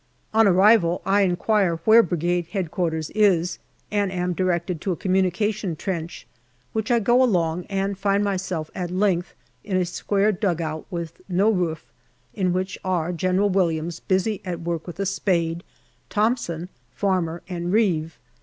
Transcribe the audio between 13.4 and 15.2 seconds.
Williams, busy at work with a